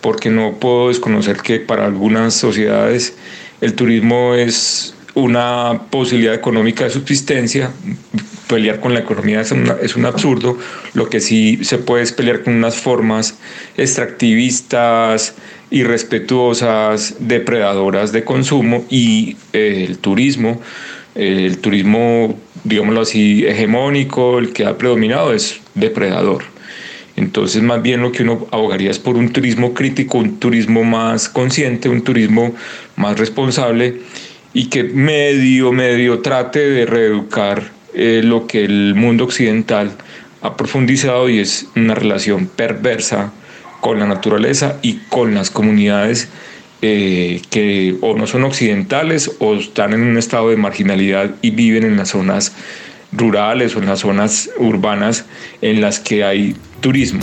porque 0.00 0.30
no 0.30 0.54
puedo 0.58 0.88
desconocer 0.88 1.38
que 1.38 1.60
para 1.60 1.84
algunas 1.84 2.34
sociedades 2.34 3.16
el 3.60 3.74
turismo 3.74 4.34
es 4.34 4.94
una 5.14 5.82
posibilidad 5.90 6.34
económica 6.34 6.84
de 6.84 6.90
subsistencia. 6.90 7.70
Pelear 8.52 8.80
con 8.80 8.92
la 8.92 9.00
economía 9.00 9.40
es, 9.40 9.50
un 9.96 10.04
absurdo. 10.04 10.58
Lo 10.92 11.08
que 11.08 11.20
sí 11.20 11.64
se 11.64 11.78
puede 11.78 12.02
es 12.02 12.12
pelear 12.12 12.42
con 12.42 12.52
unas 12.54 12.76
formas 12.76 13.38
extractivistas, 13.78 15.36
irrespetuosas, 15.70 17.16
depredadoras 17.18 18.12
de 18.12 18.24
consumo 18.24 18.84
y 18.90 19.38
eh, 19.54 19.86
el 19.88 19.96
turismo, 19.96 20.60
el 21.14 21.56
turismo, 21.60 22.38
digámoslo 22.64 23.00
así, 23.00 23.46
hegemónico, 23.46 24.38
el 24.38 24.52
que 24.52 24.66
ha 24.66 24.76
predominado 24.76 25.32
es 25.32 25.62
depredador. 25.74 26.44
Entonces, 27.16 27.62
más 27.62 27.80
bien 27.80 28.02
lo 28.02 28.12
que 28.12 28.22
uno 28.22 28.48
abogaría 28.50 28.90
es 28.90 28.98
por 28.98 29.16
un 29.16 29.32
turismo 29.32 29.72
crítico, 29.72 30.18
un 30.18 30.38
turismo 30.38 30.84
más 30.84 31.30
consciente, 31.30 31.88
un 31.88 32.02
turismo 32.02 32.54
más 32.96 33.18
responsable 33.18 34.02
y 34.52 34.66
que 34.66 34.84
medio, 34.84 35.72
medio 35.72 36.18
trate 36.18 36.60
de 36.60 36.84
reeducar 36.84 37.80
eh, 37.94 38.20
lo 38.24 38.46
que 38.46 38.64
el 38.64 38.94
mundo 38.94 39.24
occidental 39.24 39.92
ha 40.40 40.56
profundizado 40.56 41.28
y 41.28 41.38
es 41.38 41.66
una 41.76 41.94
relación 41.94 42.46
perversa 42.46 43.32
con 43.80 43.98
la 43.98 44.06
naturaleza 44.06 44.78
y 44.82 44.98
con 45.08 45.34
las 45.34 45.50
comunidades 45.50 46.28
eh, 46.82 47.40
que 47.50 47.96
o 48.00 48.16
no 48.16 48.26
son 48.26 48.44
occidentales 48.44 49.36
o 49.38 49.54
están 49.54 49.92
en 49.92 50.02
un 50.02 50.18
estado 50.18 50.50
de 50.50 50.56
marginalidad 50.56 51.30
y 51.42 51.50
viven 51.50 51.84
en 51.84 51.96
las 51.96 52.10
zonas 52.10 52.54
rurales 53.12 53.76
o 53.76 53.78
en 53.78 53.86
las 53.86 54.00
zonas 54.00 54.50
urbanas 54.58 55.26
en 55.60 55.80
las 55.80 56.00
que 56.00 56.24
hay 56.24 56.56
turismo. 56.80 57.22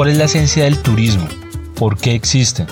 ¿Cuál 0.00 0.12
es 0.12 0.16
la 0.16 0.24
esencia 0.24 0.64
del 0.64 0.78
turismo? 0.78 1.28
¿Por 1.74 1.98
qué 1.98 2.14
existe? 2.14 2.64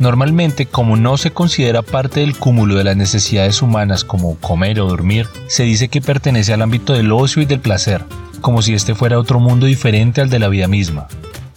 Normalmente, 0.00 0.66
como 0.66 0.96
no 0.96 1.16
se 1.16 1.30
considera 1.30 1.82
parte 1.82 2.18
del 2.18 2.36
cúmulo 2.36 2.74
de 2.74 2.82
las 2.82 2.96
necesidades 2.96 3.62
humanas 3.62 4.02
como 4.02 4.34
comer 4.38 4.80
o 4.80 4.88
dormir, 4.88 5.28
se 5.46 5.62
dice 5.62 5.86
que 5.86 6.00
pertenece 6.00 6.52
al 6.52 6.62
ámbito 6.62 6.92
del 6.92 7.12
ocio 7.12 7.40
y 7.40 7.44
del 7.46 7.60
placer, 7.60 8.04
como 8.40 8.62
si 8.62 8.74
este 8.74 8.96
fuera 8.96 9.20
otro 9.20 9.38
mundo 9.38 9.66
diferente 9.66 10.20
al 10.20 10.28
de 10.28 10.40
la 10.40 10.48
vida 10.48 10.66
misma. 10.66 11.06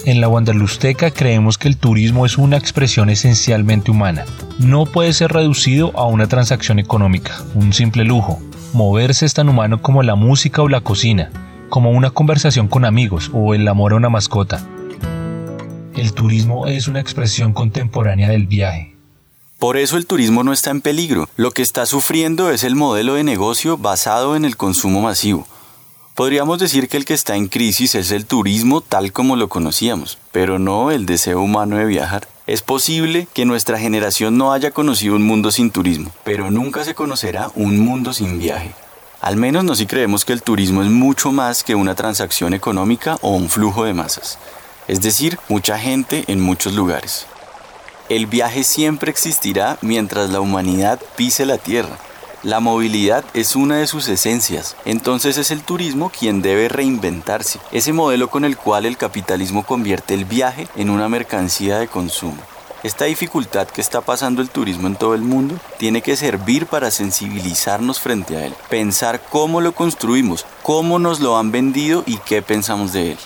En 0.06 0.22
la 0.22 0.28
Wanderlusteca 0.28 1.10
creemos 1.10 1.58
que 1.58 1.70
el 1.70 1.78
turismo 1.78 2.28
es 2.28 2.38
una 2.38 2.58
expresión 2.58 3.10
esencialmente 3.10 3.89
humana. 3.89 4.25
No 4.60 4.86
puede 4.86 5.13
ser 5.13 5.34
reducido 5.34 5.92
a 5.98 6.06
una 6.06 6.28
transacción 6.28 6.78
económica, 6.78 7.42
un 7.56 7.74
simple 7.74 8.04
lujo. 8.04 8.39
Moverse 8.74 9.25
es 9.25 9.34
tan 9.34 9.50
humano 9.50 9.82
como 9.82 10.04
la 10.04 10.13
música 10.13 10.62
o 10.62 10.70
la 10.70 10.82
cocina, 10.82 11.32
como 11.70 11.89
una 11.89 12.12
conversación 12.12 12.68
con 12.68 12.86
amigos 12.86 13.32
o 13.34 13.56
el 13.56 13.68
amor 13.68 13.94
a 13.94 13.96
una 13.96 14.10
mascota. 14.10 14.62
El 16.00 16.13
turismo 16.13 16.65
es 16.65 16.88
una 16.88 17.01
expresión 17.01 17.51
contemporánea 17.51 18.29
del 18.29 18.48
viaje. 18.48 18.96
Por 19.58 19.75
eso 19.75 19.98
el 19.98 20.06
turismo 20.06 20.46
no 20.46 20.53
está 20.53 20.70
en 20.70 20.79
peligro. 20.79 21.27
Lo 21.36 21.51
que 21.51 21.62
está 21.62 21.86
sufriendo 21.86 22.51
es 22.51 22.63
el 22.63 22.77
modelo 22.77 23.15
de 23.15 23.25
negocio 23.25 23.77
basado 23.77 24.38
en 24.38 24.46
el 24.46 24.56
consumo 24.56 25.01
masivo. 25.01 25.46
Podríamos 26.15 26.58
decir 26.58 26.88
que 26.88 26.96
el 26.96 27.03
que 27.03 27.13
está 27.13 27.36
en 27.36 27.50
crisis 27.50 27.96
es 27.96 28.12
el 28.12 28.25
turismo 28.25 28.79
tal 28.79 29.12
como 29.12 29.36
lo 29.36 29.50
conocíamos, 29.50 30.18
pero 30.32 30.58
no 30.58 30.89
el 30.89 31.06
deseo 31.06 31.41
humano 31.41 31.75
de 31.75 31.84
viajar. 31.84 32.29
Es 32.48 32.62
posible 32.62 33.27
que 33.34 33.44
nuestra 33.44 33.77
generación 33.77 34.38
no 34.38 34.53
haya 34.53 34.72
conocido 34.72 35.18
un 35.18 35.24
mundo 35.24 35.51
sin 35.51 35.70
turismo, 35.70 36.12
pero 36.24 36.50
nunca 36.50 36.86
se 36.86 36.96
conocerá 36.96 37.51
un 37.56 37.77
mundo 37.77 38.13
sin 38.13 38.39
viaje. 38.39 38.74
Al 39.20 39.36
menos 39.36 39.65
no 39.65 39.75
si 39.75 39.86
creemos 39.86 40.24
que 40.24 40.32
el 40.32 40.44
turismo 40.44 40.82
es 40.82 40.89
mucho 40.89 41.34
más 41.34 41.62
que 41.62 41.75
una 41.75 41.94
transacción 41.94 42.53
económica 42.53 43.18
o 43.22 43.32
un 43.32 43.50
flujo 43.50 43.84
de 43.84 43.94
masas 43.94 44.39
es 44.89 45.01
decir, 45.01 45.38
mucha 45.48 45.77
gente 45.77 46.24
en 46.27 46.41
muchos 46.41 46.74
lugares. 46.74 47.27
El 48.10 48.25
viaje 48.25 48.63
siempre 48.63 49.12
existirá 49.12 49.77
mientras 49.81 50.31
la 50.31 50.41
humanidad 50.41 51.00
pise 51.15 51.46
la 51.46 51.60
tierra. 51.60 51.96
La 52.41 52.60
movilidad 52.60 53.24
es 53.36 53.55
una 53.55 53.77
de 53.77 53.86
sus 53.86 54.08
esencias, 54.08 54.75
entonces 54.86 55.38
es 55.38 55.51
el 55.51 55.62
turismo 55.62 56.10
quien 56.10 56.41
debe 56.41 56.69
reinventarse, 56.69 57.60
ese 57.72 57.93
modelo 57.93 58.31
con 58.31 58.46
el 58.46 58.58
cual 58.58 58.88
el 58.88 58.98
capitalismo 58.98 59.63
convierte 59.63 60.15
el 60.15 60.25
viaje 60.25 60.67
en 60.75 60.89
una 60.89 61.08
mercancía 61.08 61.77
de 61.77 61.88
consumo. 61.88 62.41
Esta 62.81 63.05
dificultad 63.05 63.67
que 63.67 63.81
está 63.81 64.01
pasando 64.01 64.41
el 64.41 64.50
turismo 64.50 64.88
en 64.88 64.96
todo 64.96 65.13
el 65.13 65.22
mundo 65.22 65.60
tiene 65.77 66.01
que 66.01 66.15
servir 66.15 66.65
para 66.65 66.89
sensibilizarnos 66.89 68.00
frente 68.00 68.38
a 68.38 68.46
él, 68.46 68.55
pensar 68.69 69.22
cómo 69.29 69.62
lo 69.62 69.74
construimos, 69.75 70.48
cómo 70.63 70.98
nos 70.98 71.19
lo 71.19 71.38
han 71.38 71.51
vendido 71.51 72.03
y 72.08 72.17
qué 72.17 72.41
pensamos 72.41 72.91
de 72.93 73.12
él. 73.12 73.19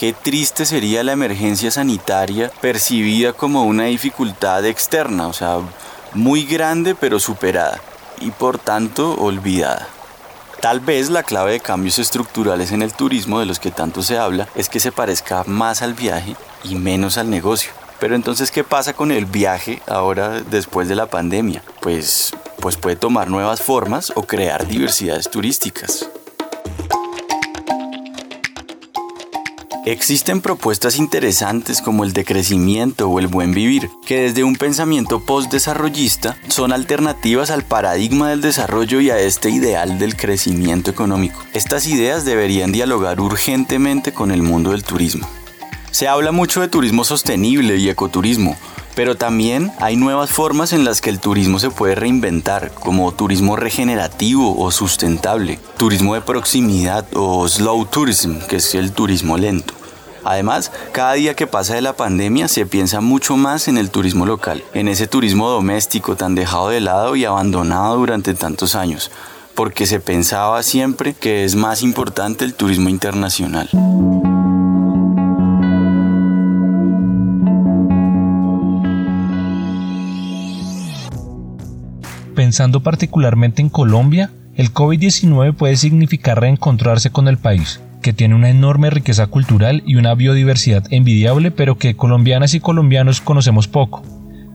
Qué 0.00 0.14
triste 0.14 0.64
sería 0.64 1.04
la 1.04 1.12
emergencia 1.12 1.70
sanitaria 1.70 2.50
percibida 2.62 3.34
como 3.34 3.64
una 3.64 3.84
dificultad 3.84 4.64
externa, 4.64 5.26
o 5.26 5.34
sea, 5.34 5.58
muy 6.14 6.44
grande 6.44 6.94
pero 6.94 7.20
superada 7.20 7.78
y 8.18 8.30
por 8.30 8.58
tanto 8.58 9.12
olvidada. 9.16 9.86
Tal 10.62 10.80
vez 10.80 11.10
la 11.10 11.22
clave 11.22 11.52
de 11.52 11.60
cambios 11.60 11.98
estructurales 11.98 12.72
en 12.72 12.80
el 12.80 12.94
turismo 12.94 13.40
de 13.40 13.44
los 13.44 13.58
que 13.58 13.72
tanto 13.72 14.02
se 14.02 14.16
habla 14.16 14.48
es 14.54 14.70
que 14.70 14.80
se 14.80 14.90
parezca 14.90 15.44
más 15.44 15.82
al 15.82 15.92
viaje 15.92 16.34
y 16.64 16.76
menos 16.76 17.18
al 17.18 17.28
negocio. 17.28 17.70
Pero 17.98 18.14
entonces, 18.14 18.50
¿qué 18.50 18.64
pasa 18.64 18.94
con 18.94 19.12
el 19.12 19.26
viaje 19.26 19.82
ahora 19.86 20.40
después 20.40 20.88
de 20.88 20.94
la 20.94 21.10
pandemia? 21.10 21.62
Pues, 21.82 22.32
pues 22.58 22.78
puede 22.78 22.96
tomar 22.96 23.28
nuevas 23.28 23.60
formas 23.60 24.10
o 24.14 24.22
crear 24.22 24.66
diversidades 24.66 25.30
turísticas. 25.30 26.08
Existen 29.86 30.42
propuestas 30.42 30.98
interesantes 30.98 31.80
como 31.80 32.04
el 32.04 32.12
decrecimiento 32.12 33.08
o 33.08 33.18
el 33.18 33.28
buen 33.28 33.52
vivir, 33.52 33.88
que 34.04 34.20
desde 34.20 34.44
un 34.44 34.56
pensamiento 34.56 35.24
postdesarrollista 35.24 36.36
son 36.48 36.74
alternativas 36.74 37.50
al 37.50 37.62
paradigma 37.62 38.28
del 38.28 38.42
desarrollo 38.42 39.00
y 39.00 39.08
a 39.08 39.18
este 39.18 39.48
ideal 39.48 39.98
del 39.98 40.16
crecimiento 40.16 40.90
económico. 40.90 41.42
Estas 41.54 41.86
ideas 41.86 42.26
deberían 42.26 42.72
dialogar 42.72 43.20
urgentemente 43.20 44.12
con 44.12 44.30
el 44.30 44.42
mundo 44.42 44.72
del 44.72 44.84
turismo. 44.84 45.26
Se 45.92 46.08
habla 46.08 46.30
mucho 46.30 46.60
de 46.60 46.68
turismo 46.68 47.04
sostenible 47.04 47.76
y 47.76 47.88
ecoturismo, 47.88 48.58
pero 49.00 49.16
también 49.16 49.72
hay 49.80 49.96
nuevas 49.96 50.28
formas 50.28 50.74
en 50.74 50.84
las 50.84 51.00
que 51.00 51.08
el 51.08 51.20
turismo 51.20 51.58
se 51.58 51.70
puede 51.70 51.94
reinventar, 51.94 52.70
como 52.70 53.10
turismo 53.12 53.56
regenerativo 53.56 54.62
o 54.62 54.70
sustentable, 54.70 55.58
turismo 55.78 56.12
de 56.12 56.20
proximidad 56.20 57.06
o 57.14 57.48
slow 57.48 57.86
tourism, 57.86 58.40
que 58.40 58.56
es 58.56 58.74
el 58.74 58.92
turismo 58.92 59.38
lento. 59.38 59.72
Además, 60.22 60.70
cada 60.92 61.14
día 61.14 61.32
que 61.32 61.46
pasa 61.46 61.76
de 61.76 61.80
la 61.80 61.94
pandemia 61.94 62.46
se 62.46 62.66
piensa 62.66 63.00
mucho 63.00 63.38
más 63.38 63.68
en 63.68 63.78
el 63.78 63.88
turismo 63.88 64.26
local, 64.26 64.62
en 64.74 64.86
ese 64.86 65.06
turismo 65.06 65.48
doméstico 65.48 66.14
tan 66.14 66.34
dejado 66.34 66.68
de 66.68 66.80
lado 66.80 67.16
y 67.16 67.24
abandonado 67.24 67.96
durante 67.96 68.34
tantos 68.34 68.74
años, 68.74 69.10
porque 69.54 69.86
se 69.86 70.00
pensaba 70.00 70.62
siempre 70.62 71.14
que 71.14 71.46
es 71.46 71.54
más 71.54 71.80
importante 71.80 72.44
el 72.44 72.52
turismo 72.52 72.90
internacional. 72.90 73.70
Pensando 82.50 82.82
particularmente 82.82 83.62
en 83.62 83.68
Colombia, 83.68 84.32
el 84.56 84.74
COVID-19 84.74 85.54
puede 85.54 85.76
significar 85.76 86.40
reencontrarse 86.40 87.10
con 87.10 87.28
el 87.28 87.38
país, 87.38 87.80
que 88.02 88.12
tiene 88.12 88.34
una 88.34 88.50
enorme 88.50 88.90
riqueza 88.90 89.28
cultural 89.28 89.84
y 89.86 89.94
una 89.94 90.16
biodiversidad 90.16 90.82
envidiable, 90.90 91.52
pero 91.52 91.78
que 91.78 91.94
colombianas 91.94 92.54
y 92.54 92.58
colombianos 92.58 93.20
conocemos 93.20 93.68
poco. 93.68 94.02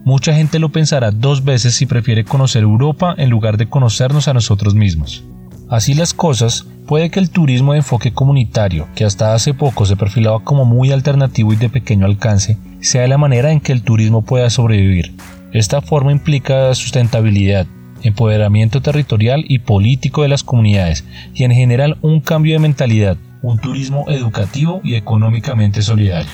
Mucha 0.04 0.34
gente 0.34 0.58
lo 0.58 0.68
pensará 0.68 1.10
dos 1.10 1.42
veces 1.42 1.74
si 1.74 1.86
prefiere 1.86 2.26
conocer 2.26 2.64
Europa 2.64 3.14
en 3.16 3.30
lugar 3.30 3.56
de 3.56 3.70
conocernos 3.70 4.28
a 4.28 4.34
nosotros 4.34 4.74
mismos. 4.74 5.24
Así 5.70 5.94
las 5.94 6.12
cosas, 6.12 6.66
puede 6.86 7.08
que 7.08 7.18
el 7.18 7.30
turismo 7.30 7.72
de 7.72 7.78
enfoque 7.78 8.12
comunitario, 8.12 8.88
que 8.94 9.06
hasta 9.06 9.32
hace 9.32 9.54
poco 9.54 9.86
se 9.86 9.96
perfilaba 9.96 10.40
como 10.40 10.66
muy 10.66 10.92
alternativo 10.92 11.54
y 11.54 11.56
de 11.56 11.70
pequeño 11.70 12.04
alcance, 12.04 12.58
sea 12.80 13.08
la 13.08 13.16
manera 13.16 13.52
en 13.52 13.60
que 13.60 13.72
el 13.72 13.80
turismo 13.80 14.20
pueda 14.20 14.50
sobrevivir. 14.50 15.14
Esta 15.52 15.80
forma 15.80 16.12
implica 16.12 16.74
sustentabilidad, 16.74 17.66
empoderamiento 18.02 18.80
territorial 18.82 19.44
y 19.48 19.60
político 19.60 20.22
de 20.22 20.28
las 20.28 20.44
comunidades 20.44 21.04
y 21.34 21.44
en 21.44 21.52
general 21.52 21.98
un 22.02 22.20
cambio 22.20 22.54
de 22.54 22.60
mentalidad, 22.60 23.16
un 23.42 23.58
turismo 23.58 24.06
educativo 24.08 24.80
y 24.84 24.94
económicamente 24.94 25.82
solidario. 25.82 26.30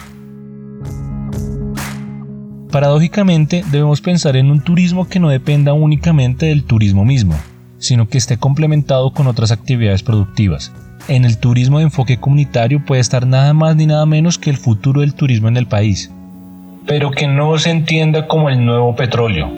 Paradójicamente, 2.70 3.64
debemos 3.70 4.00
pensar 4.00 4.36
en 4.36 4.50
un 4.50 4.62
turismo 4.62 5.06
que 5.06 5.20
no 5.20 5.28
dependa 5.28 5.74
únicamente 5.74 6.46
del 6.46 6.64
turismo 6.64 7.04
mismo, 7.04 7.34
sino 7.78 8.08
que 8.08 8.16
esté 8.16 8.38
complementado 8.38 9.12
con 9.12 9.26
otras 9.26 9.50
actividades 9.50 10.02
productivas. 10.02 10.72
En 11.08 11.24
el 11.24 11.36
turismo 11.36 11.78
de 11.78 11.84
enfoque 11.84 12.16
comunitario 12.16 12.82
puede 12.84 13.00
estar 13.00 13.26
nada 13.26 13.52
más 13.52 13.76
ni 13.76 13.86
nada 13.86 14.06
menos 14.06 14.38
que 14.38 14.50
el 14.50 14.56
futuro 14.56 15.02
del 15.02 15.14
turismo 15.14 15.48
en 15.48 15.56
el 15.58 15.66
país, 15.66 16.10
pero 16.86 17.10
que 17.10 17.26
no 17.26 17.58
se 17.58 17.70
entienda 17.70 18.26
como 18.26 18.48
el 18.48 18.64
nuevo 18.64 18.94
petróleo, 18.96 19.52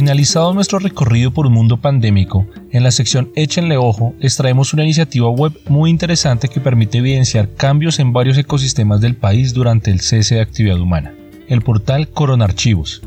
Finalizado 0.00 0.54
nuestro 0.54 0.78
recorrido 0.78 1.30
por 1.30 1.46
un 1.46 1.52
mundo 1.52 1.76
pandémico, 1.76 2.46
en 2.70 2.82
la 2.84 2.90
sección 2.90 3.30
Échenle 3.36 3.76
Ojo 3.76 4.14
extraemos 4.18 4.72
una 4.72 4.82
iniciativa 4.82 5.28
web 5.28 5.52
muy 5.68 5.90
interesante 5.90 6.48
que 6.48 6.58
permite 6.58 6.96
evidenciar 6.96 7.52
cambios 7.52 7.98
en 7.98 8.14
varios 8.14 8.38
ecosistemas 8.38 9.02
del 9.02 9.14
país 9.14 9.52
durante 9.52 9.90
el 9.90 10.00
cese 10.00 10.36
de 10.36 10.40
actividad 10.40 10.80
humana. 10.80 11.12
El 11.48 11.60
portal 11.60 12.08
Coronarchivos. 12.08 13.02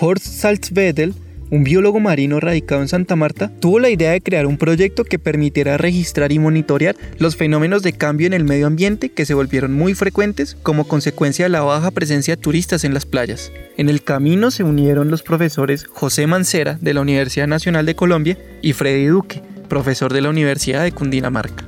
Horst 0.00 0.26
Salzwedel 0.26 1.16
un 1.50 1.64
biólogo 1.64 2.00
marino 2.00 2.40
radicado 2.40 2.82
en 2.82 2.88
Santa 2.88 3.16
Marta, 3.16 3.50
tuvo 3.60 3.78
la 3.80 3.90
idea 3.90 4.12
de 4.12 4.20
crear 4.20 4.46
un 4.46 4.58
proyecto 4.58 5.04
que 5.04 5.18
permitiera 5.18 5.76
registrar 5.76 6.32
y 6.32 6.38
monitorear 6.38 6.96
los 7.18 7.36
fenómenos 7.36 7.82
de 7.82 7.92
cambio 7.92 8.26
en 8.26 8.34
el 8.34 8.44
medio 8.44 8.66
ambiente 8.66 9.10
que 9.10 9.26
se 9.26 9.34
volvieron 9.34 9.74
muy 9.74 9.94
frecuentes 9.94 10.56
como 10.62 10.86
consecuencia 10.86 11.46
de 11.46 11.50
la 11.50 11.62
baja 11.62 11.90
presencia 11.90 12.36
de 12.36 12.42
turistas 12.42 12.84
en 12.84 12.94
las 12.94 13.06
playas. 13.06 13.52
En 13.76 13.88
el 13.88 14.02
camino 14.02 14.50
se 14.50 14.64
unieron 14.64 15.10
los 15.10 15.22
profesores 15.22 15.86
José 15.86 16.26
Mancera 16.26 16.78
de 16.80 16.94
la 16.94 17.00
Universidad 17.00 17.46
Nacional 17.46 17.86
de 17.86 17.94
Colombia 17.94 18.38
y 18.62 18.72
Freddy 18.72 19.06
Duque, 19.06 19.42
profesor 19.68 20.12
de 20.12 20.20
la 20.20 20.30
Universidad 20.30 20.82
de 20.82 20.92
Cundinamarca. 20.92 21.64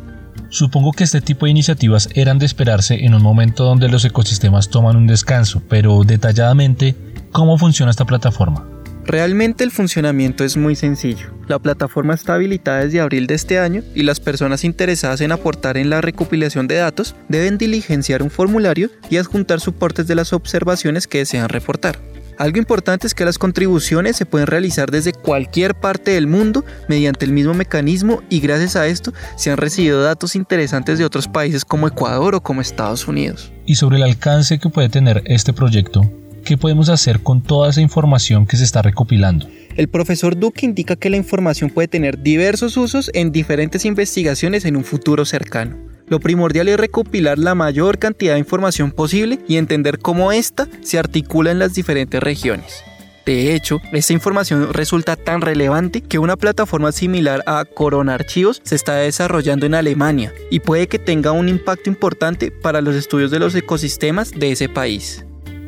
Supongo 0.48 0.90
que 0.90 1.04
este 1.04 1.20
tipo 1.20 1.46
de 1.46 1.52
iniciativas 1.52 2.08
eran 2.14 2.40
de 2.40 2.46
esperarse 2.46 3.04
en 3.04 3.14
un 3.14 3.22
momento 3.22 3.64
donde 3.64 3.88
los 3.88 4.04
ecosistemas 4.04 4.68
toman 4.68 4.96
un 4.96 5.06
descanso, 5.06 5.62
pero 5.68 6.02
detalladamente, 6.02 6.96
¿cómo 7.30 7.56
funciona 7.56 7.90
esta 7.90 8.04
plataforma? 8.04 8.66
Realmente 9.10 9.64
el 9.64 9.72
funcionamiento 9.72 10.44
es 10.44 10.56
muy 10.56 10.76
sencillo. 10.76 11.34
La 11.48 11.58
plataforma 11.58 12.14
está 12.14 12.34
habilitada 12.34 12.84
desde 12.84 13.00
abril 13.00 13.26
de 13.26 13.34
este 13.34 13.58
año 13.58 13.82
y 13.92 14.04
las 14.04 14.20
personas 14.20 14.62
interesadas 14.62 15.20
en 15.20 15.32
aportar 15.32 15.76
en 15.78 15.90
la 15.90 16.00
recopilación 16.00 16.68
de 16.68 16.76
datos 16.76 17.16
deben 17.28 17.58
diligenciar 17.58 18.22
un 18.22 18.30
formulario 18.30 18.88
y 19.10 19.16
adjuntar 19.16 19.58
soportes 19.58 20.06
de 20.06 20.14
las 20.14 20.32
observaciones 20.32 21.08
que 21.08 21.18
desean 21.18 21.48
reportar. 21.48 21.98
Algo 22.38 22.58
importante 22.58 23.08
es 23.08 23.14
que 23.14 23.24
las 23.24 23.36
contribuciones 23.36 24.14
se 24.14 24.26
pueden 24.26 24.46
realizar 24.46 24.92
desde 24.92 25.12
cualquier 25.12 25.74
parte 25.74 26.12
del 26.12 26.28
mundo 26.28 26.64
mediante 26.88 27.24
el 27.24 27.32
mismo 27.32 27.52
mecanismo 27.52 28.22
y 28.30 28.38
gracias 28.38 28.76
a 28.76 28.86
esto 28.86 29.12
se 29.36 29.50
han 29.50 29.56
recibido 29.56 30.04
datos 30.04 30.36
interesantes 30.36 31.00
de 31.00 31.04
otros 31.04 31.26
países 31.26 31.64
como 31.64 31.88
Ecuador 31.88 32.36
o 32.36 32.42
como 32.44 32.60
Estados 32.60 33.08
Unidos. 33.08 33.50
Y 33.66 33.74
sobre 33.74 33.96
el 33.96 34.04
alcance 34.04 34.60
que 34.60 34.68
puede 34.68 34.88
tener 34.88 35.24
este 35.26 35.52
proyecto, 35.52 36.08
¿Qué 36.44 36.56
podemos 36.56 36.88
hacer 36.88 37.20
con 37.20 37.42
toda 37.42 37.70
esa 37.70 37.80
información 37.80 38.46
que 38.46 38.56
se 38.56 38.64
está 38.64 38.82
recopilando? 38.82 39.46
El 39.76 39.88
profesor 39.88 40.38
Duque 40.38 40.66
indica 40.66 40.96
que 40.96 41.10
la 41.10 41.16
información 41.16 41.70
puede 41.70 41.88
tener 41.88 42.22
diversos 42.22 42.76
usos 42.76 43.10
en 43.14 43.32
diferentes 43.32 43.84
investigaciones 43.84 44.64
en 44.64 44.76
un 44.76 44.84
futuro 44.84 45.24
cercano. 45.24 45.76
Lo 46.08 46.18
primordial 46.18 46.68
es 46.68 46.76
recopilar 46.76 47.38
la 47.38 47.54
mayor 47.54 47.98
cantidad 47.98 48.32
de 48.32 48.40
información 48.40 48.90
posible 48.90 49.38
y 49.46 49.56
entender 49.56 50.00
cómo 50.00 50.32
ésta 50.32 50.66
se 50.82 50.98
articula 50.98 51.52
en 51.52 51.60
las 51.60 51.74
diferentes 51.74 52.20
regiones. 52.20 52.82
De 53.24 53.54
hecho, 53.54 53.80
esta 53.92 54.12
información 54.12 54.72
resulta 54.72 55.14
tan 55.14 55.40
relevante 55.40 56.00
que 56.00 56.18
una 56.18 56.36
plataforma 56.36 56.90
similar 56.90 57.44
a 57.46 57.64
Corona 57.64 58.14
Archivos 58.14 58.60
se 58.64 58.74
está 58.74 58.96
desarrollando 58.96 59.66
en 59.66 59.74
Alemania 59.74 60.32
y 60.50 60.58
puede 60.58 60.88
que 60.88 60.98
tenga 60.98 61.30
un 61.30 61.48
impacto 61.48 61.90
importante 61.90 62.50
para 62.50 62.80
los 62.80 62.96
estudios 62.96 63.30
de 63.30 63.38
los 63.38 63.54
ecosistemas 63.54 64.32
de 64.32 64.50
ese 64.50 64.68
país. 64.68 65.24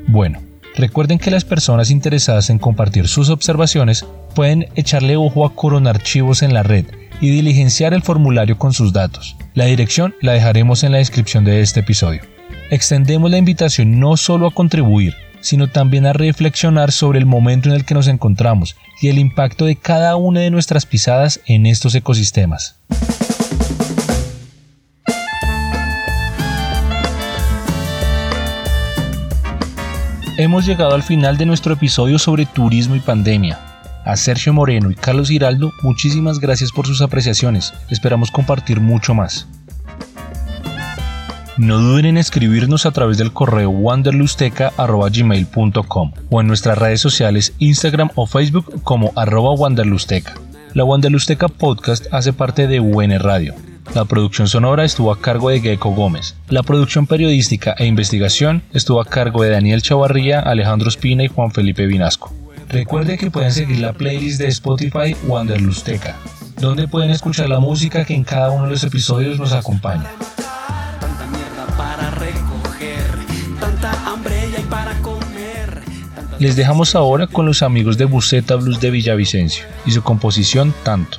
Bueno, 0.08 0.40
Recuerden 0.74 1.18
que 1.18 1.30
las 1.30 1.44
personas 1.44 1.90
interesadas 1.90 2.48
en 2.48 2.58
compartir 2.58 3.06
sus 3.06 3.28
observaciones 3.28 4.06
pueden 4.34 4.68
echarle 4.74 5.16
ojo 5.16 5.44
a 5.44 5.54
Coronarchivos 5.54 6.42
en 6.42 6.54
la 6.54 6.62
red 6.62 6.86
y 7.20 7.30
diligenciar 7.30 7.92
el 7.94 8.02
formulario 8.02 8.58
con 8.58 8.72
sus 8.72 8.92
datos. 8.92 9.36
La 9.54 9.66
dirección 9.66 10.14
la 10.22 10.32
dejaremos 10.32 10.82
en 10.82 10.92
la 10.92 10.98
descripción 10.98 11.44
de 11.44 11.60
este 11.60 11.80
episodio. 11.80 12.22
Extendemos 12.70 13.30
la 13.30 13.38
invitación 13.38 14.00
no 14.00 14.16
solo 14.16 14.46
a 14.46 14.54
contribuir, 14.54 15.14
sino 15.40 15.68
también 15.68 16.06
a 16.06 16.14
reflexionar 16.14 16.90
sobre 16.90 17.18
el 17.18 17.26
momento 17.26 17.68
en 17.68 17.74
el 17.74 17.84
que 17.84 17.94
nos 17.94 18.08
encontramos 18.08 18.76
y 19.00 19.08
el 19.08 19.18
impacto 19.18 19.66
de 19.66 19.76
cada 19.76 20.16
una 20.16 20.40
de 20.40 20.50
nuestras 20.50 20.86
pisadas 20.86 21.40
en 21.46 21.66
estos 21.66 21.94
ecosistemas. 21.94 22.76
Hemos 30.38 30.64
llegado 30.64 30.94
al 30.94 31.02
final 31.02 31.36
de 31.36 31.44
nuestro 31.44 31.74
episodio 31.74 32.18
sobre 32.18 32.46
turismo 32.46 32.96
y 32.96 33.00
pandemia. 33.00 33.60
A 34.06 34.16
Sergio 34.16 34.54
Moreno 34.54 34.90
y 34.90 34.94
Carlos 34.94 35.28
Giraldo, 35.28 35.74
muchísimas 35.82 36.38
gracias 36.38 36.72
por 36.72 36.86
sus 36.86 37.02
apreciaciones. 37.02 37.74
Esperamos 37.90 38.30
compartir 38.30 38.80
mucho 38.80 39.12
más. 39.12 39.46
No 41.58 41.76
duden 41.78 42.06
en 42.06 42.16
escribirnos 42.16 42.86
a 42.86 42.92
través 42.92 43.18
del 43.18 43.34
correo 43.34 43.68
wanderlusteca.gmail.com 43.68 46.12
o 46.30 46.40
en 46.40 46.46
nuestras 46.46 46.78
redes 46.78 47.02
sociales 47.02 47.52
Instagram 47.58 48.08
o 48.14 48.26
Facebook 48.26 48.80
como 48.82 49.12
arroba 49.16 49.52
wanderlusteca. 49.52 50.32
La 50.72 50.84
Wanderlusteca 50.84 51.48
Podcast 51.48 52.06
hace 52.10 52.32
parte 52.32 52.68
de 52.68 52.80
UN 52.80 53.18
Radio. 53.18 53.54
La 53.94 54.06
producción 54.06 54.48
sonora 54.48 54.84
estuvo 54.84 55.12
a 55.12 55.20
cargo 55.20 55.50
de 55.50 55.60
Gecko 55.60 55.90
Gómez. 55.90 56.34
La 56.48 56.62
producción 56.62 57.06
periodística 57.06 57.74
e 57.76 57.84
investigación 57.84 58.62
estuvo 58.72 59.02
a 59.02 59.04
cargo 59.04 59.42
de 59.42 59.50
Daniel 59.50 59.82
Chavarría, 59.82 60.40
Alejandro 60.40 60.88
Espina 60.88 61.24
y 61.24 61.28
Juan 61.28 61.50
Felipe 61.50 61.84
Vinasco. 61.86 62.32
Recuerde 62.70 63.18
que 63.18 63.30
pueden 63.30 63.52
seguir 63.52 63.80
la 63.80 63.92
playlist 63.92 64.40
de 64.40 64.48
Spotify 64.48 65.14
Wanderlusteca, 65.26 66.16
donde 66.58 66.88
pueden 66.88 67.10
escuchar 67.10 67.50
la 67.50 67.60
música 67.60 68.06
que 68.06 68.14
en 68.14 68.24
cada 68.24 68.50
uno 68.50 68.64
de 68.64 68.70
los 68.70 68.82
episodios 68.82 69.38
nos 69.38 69.52
acompaña. 69.52 70.10
Les 76.38 76.56
dejamos 76.56 76.94
ahora 76.94 77.26
con 77.26 77.44
los 77.44 77.62
amigos 77.62 77.98
de 77.98 78.06
Buceta 78.06 78.56
Blues 78.56 78.80
de 78.80 78.90
Villavicencio 78.90 79.66
y 79.84 79.90
su 79.90 80.02
composición 80.02 80.72
Tanto. 80.82 81.18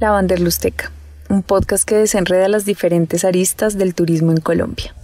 La 0.00 0.12
Wanderlusteca, 0.12 0.90
un 1.28 1.42
podcast 1.42 1.84
que 1.84 1.96
desenreda 1.96 2.48
las 2.48 2.64
diferentes 2.64 3.22
aristas 3.22 3.76
del 3.76 3.94
turismo 3.94 4.32
en 4.32 4.40
Colombia. 4.40 4.94